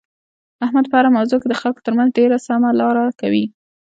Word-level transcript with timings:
احمد 0.65 0.85
په 0.89 0.95
هره 0.99 1.09
موضوع 1.17 1.37
کې 1.41 1.47
د 1.49 1.55
خلکو 1.61 1.85
ترمنځ 1.85 2.09
ډېره 2.17 2.37
سمه 2.47 2.69
لاره 2.79 3.03
کوي. 3.21 3.45